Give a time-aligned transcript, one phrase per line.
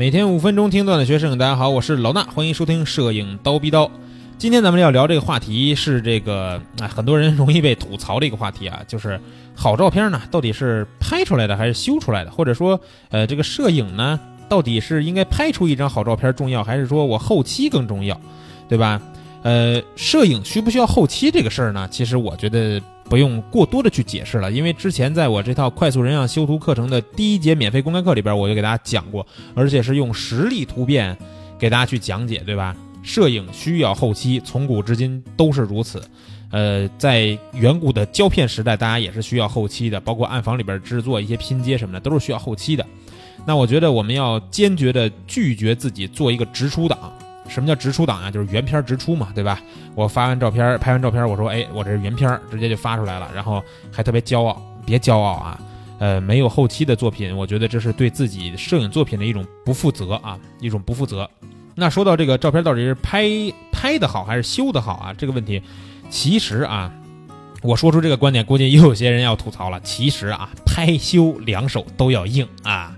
[0.00, 3.90] 每天五分钟听段子学摄影，大家好，我是老衲，欢迎收听摄影刀逼刀。
[4.38, 9.20] 今天咱们要聊这个话题是这个啊，很多人容易被吐槽的一个话题啊，就是
[9.54, 14.18] 好照片呢到底是拍出来的还是修出来的，或者说呃这个摄影呢
[14.48, 18.18] 到底是应该拍出一张好照片重要，还是说我后期更重要，
[18.70, 18.98] 对吧？
[19.42, 21.86] 呃，摄影需不需要后期这个事儿呢？
[21.90, 22.80] 其实我觉得。
[23.10, 31.18] 不用过多的去解释了，因为之前在我这套快速人像修图课程的第一节免费公开课里边，我就给大家讲过，而且是用实例图片
[31.58, 32.74] 给大家去讲解，对吧？
[33.02, 36.00] 摄影需要后期，从古至今都是如此。
[36.52, 42.86] 呃，在远古的胶片时代，大家也是需要后期的，包括暗房里边制作一些拼接什么的，都是需要后期的。
[43.44, 47.12] 那我觉得我们要坚决的拒绝自己做一个直出党。
[47.50, 48.30] 什么叫直出档啊？
[48.30, 49.60] 就是原片直出嘛，对吧？
[49.96, 55.60] 我发完照片，拍完照片，我说，哎，我这是原片，直接就发出来了，然后还特别骄傲，别骄傲啊！
[55.98, 61.28] 呃，没有后期的作品，我觉得这是对自己摄影作品的一种不负责啊，一种不负责。
[61.74, 63.28] 那说到这个照片到底是拍
[63.72, 65.12] 拍的好还是修的好啊？
[65.12, 65.60] 这个问题，
[66.08, 66.90] 其实啊，
[67.62, 69.80] 我说出这个观点，估计又有些人要吐槽了。
[69.80, 72.96] 其实啊，拍修两手都要硬啊。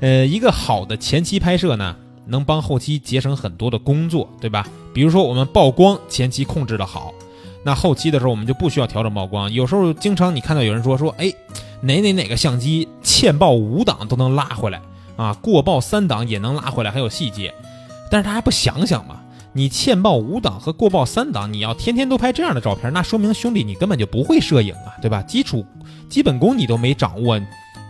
[0.00, 1.94] 呃，一个好的前期拍摄呢。
[2.26, 4.66] 能帮后期节省很多的工作，对吧？
[4.94, 7.12] 比如说我们曝光前期控制的好，
[7.64, 9.52] 那后期的时候我们就不需要调整曝光。
[9.52, 11.32] 有时候经常你看到有人说说，哎，
[11.80, 14.80] 哪哪哪个相机欠曝五档都能拉回来
[15.16, 17.52] 啊，过曝三档也能拉回来，还有细节。
[18.10, 19.20] 但是大家不想想嘛，
[19.52, 25.22] 你欠曝五档和过曝三档，你要天天都拍这样的照片，那说明兄弟你根本就不会摄影啊，对吧？
[25.22, 25.64] 基础
[26.08, 27.40] 基本功你都没掌握。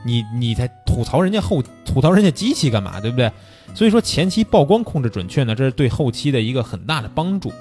[0.04, 3.30] 你你在吐槽人家后吐槽人家机器干嘛，对不对？
[3.74, 7.52] 所以说前期曝光控制准确呢，这是对后期的一个很大的帮助。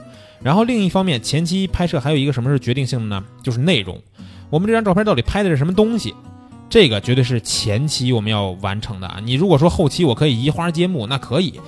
[0.42, 3.24] 然后另一方面，前期拍摄还有一个什么是决定性的呢？
[3.44, 4.02] 就是内容。
[4.50, 6.14] 我们这张照片到底拍的是什么东西？
[6.70, 9.20] 这个绝对是前期我们要完成的啊！
[9.24, 11.60] 你如果说后期我可以移花接木，那可以，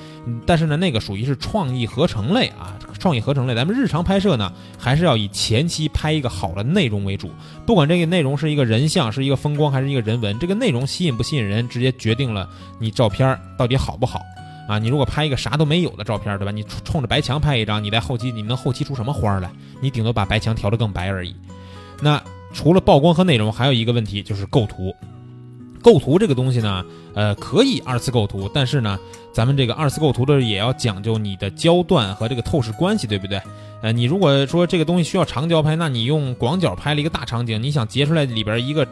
[0.46, 3.54] 但是呢，那个属于是创意合成类啊，创意合成类。
[3.54, 7.30] 咱们日常拍摄呢，还是要以前期拍一个好的内容为主。
[7.66, 14.22] 不管这个内容是一个人像、是一个风光，还是一个人文，这个内容吸引不吸引人，直接决定了你照片到底好不好
[14.68, 14.80] 啊！
[14.80, 16.52] 你如果拍一个啥都没有的照片，对吧？
[16.52, 19.52] 你冲着白墙拍一张，你在后期你能后期出什么花来？
[19.82, 21.36] 你顶多把白墙调得更白而已。
[22.02, 22.22] 那。
[22.56, 24.96] 除了曝光和内容，还有一个问题就是构图。
[25.84, 26.84] 构图这个东西呢，
[27.14, 28.98] 呃，可以二次构图，但是呢，
[29.34, 33.40] 咱们这个二次构图的也要讲究你的焦段和这个透视关系，对不对？
[33.82, 38.88] 呃，你如果说这个东西需要长焦拍，那你用广角拍了一个大场景，你想截出来里边一个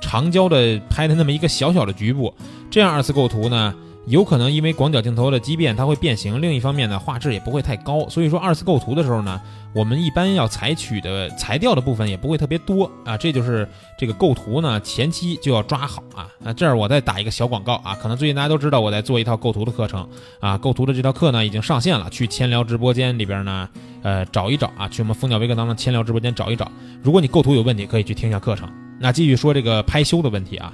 [0.00, 2.32] 长焦的拍的那么一个小小的局部，
[2.70, 3.74] 这样二次构图呢？
[4.08, 6.40] 有可能因为广角镜头的畸变，它会变形。
[6.40, 8.08] 另一方面呢，画质也不会太高。
[8.08, 9.38] 所以说，二次构图的时候呢，
[9.74, 13.18] 我们一般要采取的裁掉的部分也不会特别多啊。
[13.18, 16.26] 这就是这个构图呢，前期就要抓好啊。
[16.38, 20.08] 那这儿我再打一个小广告啊，可能最近大家都知道我在做一套构图的课程
[20.40, 20.56] 啊。
[20.56, 23.68] 构图的这套课呢已经上线了，去千聊直播间里边呢，
[24.02, 26.72] 呃，找一找啊，去我们蜂鸟微课堂的千聊直播间找一找。
[27.02, 28.66] 如果你构图有问题，可以去听一下课程。
[28.98, 30.72] 那继续说这个拍修的问题啊。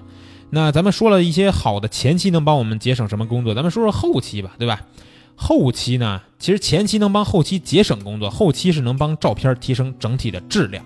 [0.50, 4.80] 那咱们说了一些好的前期能帮我们节省什么工作，咱们说说后期吧，对吧？
[5.36, 10.84] 后期呢，其实前期能帮后期节省工作，后期是能帮照片提升整体的质量。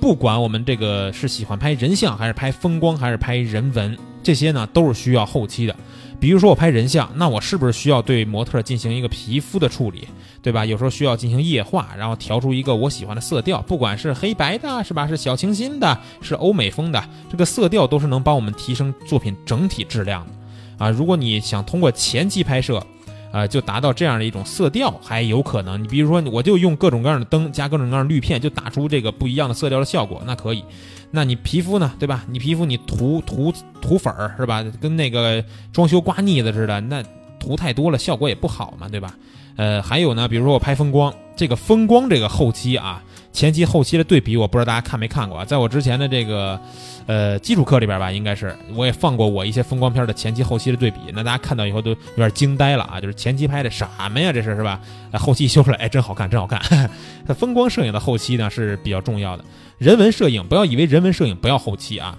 [0.00, 5.74] 不管我们这个是喜欢拍人像，还是拍风光，还是拍人文，这些呢都是需要后期的。
[6.20, 10.06] 比如说我拍人像，那我是不是需要对模特进行一个皮肤的处理，
[10.44, 10.66] 对吧？
[10.66, 15.08] 有时候需要进行液化，然后调出一个我喜欢的色调，不管是黑白的，是吧？
[15.08, 20.90] 是小清新的，是欧美风的，这个色调都是能帮我们提升作品整体质量的啊。
[20.90, 22.86] 如果你想通过前期拍摄，
[23.32, 25.82] 啊，就达到这样的一种色调，还有可能。
[25.82, 30.62] 你比如说，我就用各种各样的灯加各种各样的滤片，就打出这个不一样的色调的效果，那可以。
[31.10, 32.22] 那你皮肤呢，对吧？
[32.28, 34.62] 你皮肤你涂涂涂粉儿是吧？
[34.78, 37.02] 跟那个装修刮腻子似的，那
[37.40, 39.14] 涂太多了，效果也不好嘛，对吧？
[39.56, 45.44] 呃，还有呢，比如说我拍风光，这个风光这个后期啊，前期后期的对比，我不知道大家看没看过啊？
[45.44, 46.60] 在我之前的这个。
[47.06, 52.98] 呃，基础课里边吧，应该是我也放过我一些风光片的前期后期的对比，那大家看到以后都有点惊呆了啊！
[52.98, 54.32] 就是前期拍的什么呀？
[54.32, 54.80] 这是是吧？
[55.12, 56.88] 后期修出来，哎，真好看，真好看。
[57.36, 59.44] 风光摄影的后期呢是比较重要的。
[59.76, 62.16] 人文摄影，不要以为人文摄影不要后期啊。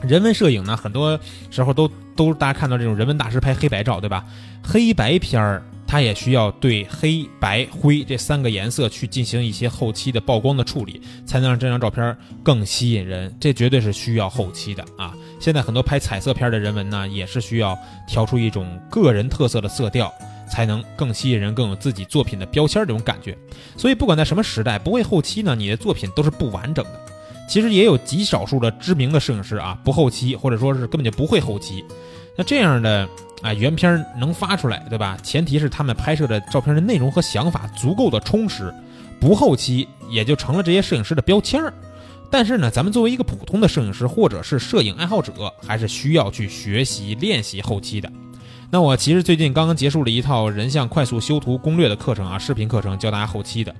[0.00, 1.20] 人文摄影呢，很多
[1.50, 1.86] 时候都
[2.16, 4.24] 都大家看到这种人文大师拍黑白照，对吧？
[4.64, 5.62] 黑白片儿。
[5.86, 13.32] 它也需要对黑白灰这三个颜色去进行一些后期的曝光的处理，才能让这张照片更吸引人。
[13.38, 15.14] 这绝对是需要后期的啊！
[15.38, 17.78] 现在很多拍彩色片的人文呢，也是需要
[18.08, 20.12] 调出一种个人特色的色调，
[20.50, 23.36] 才能更吸引人，更有自己作品的标签这种感觉。
[23.76, 27.00] 所以不管在什么时代，不会后期呢，你的作品都是不完整的。
[27.48, 31.84] 其实也有极少数的知名的摄影师啊，不后期，或者说是根本就不会后期。
[32.36, 33.08] 那这样的
[33.42, 35.16] 啊原片能发出来，对吧？
[35.22, 38.72] 前提是他们拍摄的照片的内容和想法足够的充实，
[39.18, 41.72] 不后期也就成了这些摄影师的标签儿。
[42.30, 45.32] 但是呢，咱们作为一个普通的摄影师或者是摄影爱好者，
[45.66, 48.10] 还是需要去学习练习后期的。
[48.68, 53.74] 那我其实最近刚刚结束了一套人像快速修图攻略的课程啊，视频课程教大家后期的。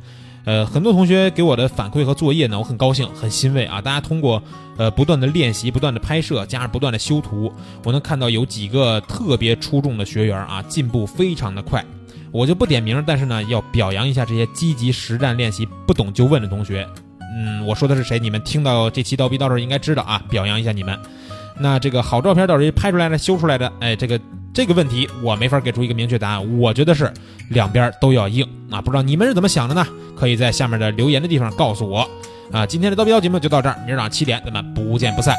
[0.47, 3.81] 呃，很多同学给我的反馈和作业呢，我很高兴，很欣慰啊！
[3.81, 4.41] 大家通过
[4.77, 7.53] 呃不断的练习、不断的拍摄，加上不断的修图，
[7.83, 11.85] 我能看到有几个特别出众的学员啊，进步非常的快。
[12.31, 16.87] 我就不点名，但是呢，要表扬一下这些积极实战练习、不懂就问的同学。
[17.37, 18.17] 嗯，我说的是谁？
[18.17, 20.97] 你们听到这期刀逼到时候应该知道啊，表扬一下你们。
[21.59, 23.73] 那这个好照片到底拍出来的、修出来的？
[23.81, 24.21] 哎，这个。
[24.57, 27.13] 这个问题我没法给出一个明确答案，我觉得是
[27.51, 28.81] 两边都要硬啊！
[28.81, 29.87] 不知道你们是怎么想的呢？
[30.19, 32.09] 可以在下面的留言的地方告诉我
[32.51, 32.65] 啊！
[32.65, 35.37] 今天的刀标节目就到这儿，明儿早上七点咱们不见不散。